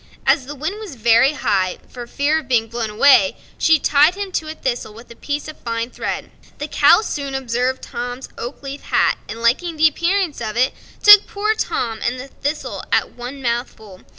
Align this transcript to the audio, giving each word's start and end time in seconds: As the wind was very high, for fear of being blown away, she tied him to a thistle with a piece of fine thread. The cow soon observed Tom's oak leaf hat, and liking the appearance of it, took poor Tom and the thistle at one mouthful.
As 0.25 0.47
the 0.47 0.55
wind 0.55 0.79
was 0.79 0.95
very 0.95 1.33
high, 1.33 1.77
for 1.87 2.07
fear 2.07 2.39
of 2.39 2.47
being 2.47 2.67
blown 2.69 2.89
away, 2.89 3.37
she 3.59 3.77
tied 3.77 4.15
him 4.15 4.31
to 4.31 4.47
a 4.47 4.55
thistle 4.55 4.95
with 4.95 5.11
a 5.11 5.15
piece 5.15 5.47
of 5.47 5.59
fine 5.59 5.91
thread. 5.91 6.31
The 6.57 6.67
cow 6.67 7.01
soon 7.01 7.35
observed 7.35 7.83
Tom's 7.83 8.27
oak 8.35 8.63
leaf 8.63 8.81
hat, 8.85 9.19
and 9.29 9.43
liking 9.43 9.75
the 9.77 9.87
appearance 9.87 10.41
of 10.41 10.57
it, 10.57 10.73
took 11.03 11.27
poor 11.27 11.53
Tom 11.53 11.99
and 12.03 12.19
the 12.19 12.29
thistle 12.29 12.83
at 12.91 13.11
one 13.11 13.43
mouthful. 13.43 14.01